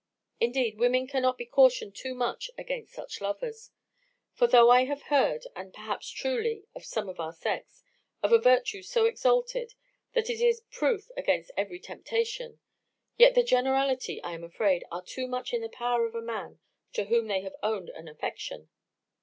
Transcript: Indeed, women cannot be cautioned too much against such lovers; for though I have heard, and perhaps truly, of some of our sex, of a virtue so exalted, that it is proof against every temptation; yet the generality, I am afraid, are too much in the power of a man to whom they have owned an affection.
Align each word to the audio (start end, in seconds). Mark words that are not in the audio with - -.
Indeed, 0.39 0.79
women 0.79 1.05
cannot 1.05 1.37
be 1.37 1.45
cautioned 1.45 1.93
too 1.95 2.15
much 2.15 2.49
against 2.57 2.91
such 2.91 3.21
lovers; 3.21 3.69
for 4.33 4.47
though 4.47 4.71
I 4.71 4.85
have 4.85 5.03
heard, 5.13 5.45
and 5.55 5.71
perhaps 5.71 6.09
truly, 6.09 6.65
of 6.73 6.83
some 6.83 7.07
of 7.07 7.19
our 7.19 7.33
sex, 7.33 7.83
of 8.23 8.33
a 8.33 8.39
virtue 8.39 8.81
so 8.81 9.05
exalted, 9.05 9.75
that 10.13 10.27
it 10.27 10.41
is 10.41 10.63
proof 10.71 11.11
against 11.15 11.51
every 11.55 11.79
temptation; 11.79 12.59
yet 13.17 13.35
the 13.35 13.43
generality, 13.43 14.19
I 14.23 14.33
am 14.33 14.43
afraid, 14.43 14.83
are 14.91 15.03
too 15.03 15.27
much 15.27 15.53
in 15.53 15.61
the 15.61 15.69
power 15.69 16.07
of 16.07 16.15
a 16.15 16.21
man 16.23 16.57
to 16.93 17.03
whom 17.05 17.27
they 17.27 17.41
have 17.41 17.53
owned 17.61 17.89
an 17.91 18.07
affection. 18.07 18.71